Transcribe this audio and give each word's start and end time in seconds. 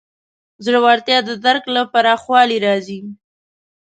ژورتیا 0.65 1.17
د 1.27 1.31
درک 1.43 1.63
له 1.75 1.81
پراخوالي 1.93 2.57
راځي. 2.65 2.99